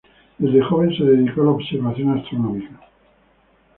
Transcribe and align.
Desde 0.39 0.63
joven 0.63 0.91
se 0.97 1.03
dedicó 1.03 1.41
a 1.43 1.43
la 1.43 1.49
observación 1.51 2.17
astronómica. 2.17 2.79